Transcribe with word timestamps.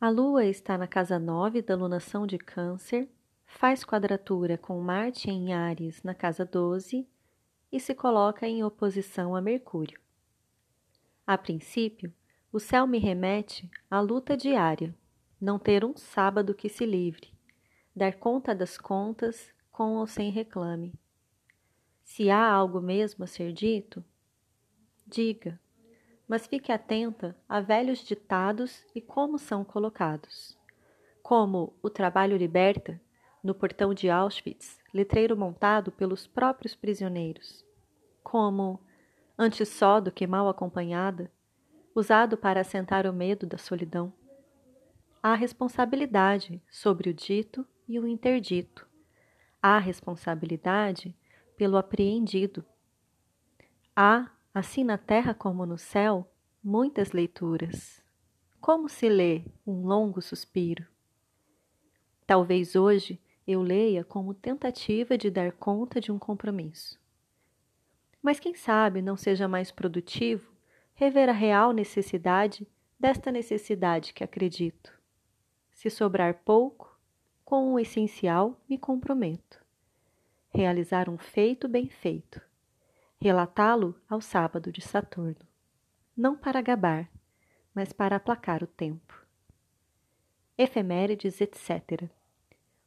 A 0.00 0.08
Lua 0.08 0.46
está 0.46 0.78
na 0.78 0.86
casa 0.86 1.18
9 1.18 1.60
da 1.60 1.76
lunação 1.76 2.26
de 2.26 2.38
Câncer, 2.38 3.06
faz 3.44 3.84
quadratura 3.84 4.56
com 4.56 4.80
Marte 4.80 5.28
em 5.28 5.52
Ares 5.52 6.02
na 6.02 6.14
casa 6.14 6.42
12 6.42 7.06
e 7.70 7.78
se 7.78 7.94
coloca 7.94 8.48
em 8.48 8.64
oposição 8.64 9.36
a 9.36 9.42
Mercúrio. 9.42 10.00
A 11.26 11.36
princípio, 11.36 12.10
o 12.50 12.58
céu 12.58 12.86
me 12.86 12.98
remete 12.98 13.70
à 13.90 14.00
luta 14.00 14.38
diária, 14.38 14.96
não 15.38 15.58
ter 15.58 15.84
um 15.84 15.94
sábado 15.94 16.54
que 16.54 16.70
se 16.70 16.86
livre, 16.86 17.30
dar 17.94 18.14
conta 18.14 18.54
das 18.54 18.78
contas 18.78 19.52
com 19.70 19.96
ou 19.96 20.06
sem 20.06 20.30
reclame. 20.30 20.94
Se 22.02 22.30
há 22.30 22.50
algo 22.50 22.80
mesmo 22.80 23.24
a 23.24 23.26
ser 23.26 23.52
dito, 23.52 24.02
diga 25.06 25.60
mas 26.30 26.46
fique 26.46 26.70
atenta 26.70 27.36
a 27.48 27.60
velhos 27.60 27.98
ditados 28.04 28.86
e 28.94 29.00
como 29.00 29.36
são 29.36 29.64
colocados. 29.64 30.56
Como 31.24 31.74
o 31.82 31.90
trabalho 31.90 32.36
liberta, 32.36 33.00
no 33.42 33.52
portão 33.52 33.92
de 33.92 34.08
Auschwitz, 34.08 34.78
letreiro 34.94 35.36
montado 35.36 35.90
pelos 35.90 36.28
próprios 36.28 36.72
prisioneiros. 36.76 37.66
Como 38.22 38.78
antes 39.36 39.70
só 39.70 39.98
do 39.98 40.12
que 40.12 40.24
mal 40.24 40.48
acompanhada, 40.48 41.32
usado 41.96 42.36
para 42.36 42.60
assentar 42.60 43.08
o 43.08 43.12
medo 43.12 43.44
da 43.44 43.58
solidão. 43.58 44.12
Há 45.20 45.34
responsabilidade 45.34 46.62
sobre 46.70 47.10
o 47.10 47.14
dito 47.14 47.66
e 47.88 47.98
o 47.98 48.06
interdito. 48.06 48.86
Há 49.60 49.80
responsabilidade 49.80 51.12
pelo 51.56 51.76
apreendido. 51.76 52.64
Há 53.96 54.30
assim 54.52 54.82
na 54.84 54.98
terra 54.98 55.32
como 55.32 55.64
no 55.64 55.78
céu, 55.78 56.28
muitas 56.62 57.12
leituras. 57.12 58.02
Como 58.60 58.88
se 58.88 59.08
lê 59.08 59.44
um 59.66 59.86
longo 59.86 60.20
suspiro? 60.20 60.86
Talvez 62.26 62.76
hoje 62.76 63.20
eu 63.46 63.62
leia 63.62 64.04
como 64.04 64.34
tentativa 64.34 65.16
de 65.16 65.30
dar 65.30 65.52
conta 65.52 66.00
de 66.00 66.12
um 66.12 66.18
compromisso. 66.18 67.00
Mas 68.20 68.38
quem 68.38 68.54
sabe 68.54 69.00
não 69.00 69.16
seja 69.16 69.48
mais 69.48 69.70
produtivo 69.70 70.52
rever 70.94 71.30
a 71.30 71.32
real 71.32 71.72
necessidade 71.72 72.68
desta 72.98 73.32
necessidade 73.32 74.12
que 74.12 74.22
acredito. 74.22 74.92
Se 75.72 75.88
sobrar 75.88 76.42
pouco, 76.44 76.98
com 77.44 77.72
o 77.72 77.80
essencial 77.80 78.60
me 78.68 78.76
comprometo. 78.76 79.64
Realizar 80.50 81.08
um 81.08 81.16
feito 81.16 81.66
bem 81.66 81.88
feito 81.88 82.42
relatá-lo 83.20 83.94
ao 84.08 84.20
sábado 84.20 84.72
de 84.72 84.80
Saturno, 84.80 85.46
não 86.16 86.34
para 86.34 86.62
gabar, 86.62 87.10
mas 87.74 87.92
para 87.92 88.16
aplacar 88.16 88.64
o 88.64 88.66
tempo. 88.66 89.24
Efemérides, 90.56 91.40
etc. 91.40 92.10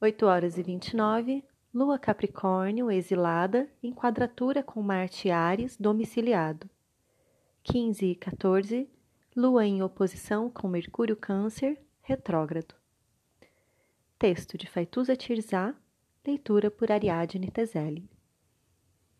8 0.00 0.26
horas 0.26 0.58
e 0.58 0.62
29, 0.62 1.44
Lua 1.72 1.98
Capricórnio 1.98 2.90
exilada 2.90 3.68
em 3.82 3.92
quadratura 3.92 4.62
com 4.62 4.82
Marte 4.82 5.30
Ares 5.30 5.76
domiciliado. 5.76 6.68
15 7.62 8.06
e 8.06 8.14
14, 8.14 8.90
Lua 9.36 9.64
em 9.64 9.82
oposição 9.82 10.50
com 10.50 10.66
Mercúrio 10.66 11.16
Câncer 11.16 11.78
retrógrado. 12.02 12.74
Texto 14.18 14.56
de 14.56 14.66
Faituza 14.66 15.14
Tirzá, 15.14 15.74
leitura 16.26 16.70
por 16.70 16.90
Ariadne 16.90 17.50
Tezelli. 17.50 18.15